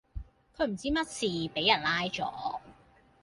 [0.57, 2.59] 佢唔知乜事,卑人拉左